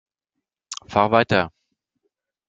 Fahr 0.87 1.11
weiter! 1.11 1.51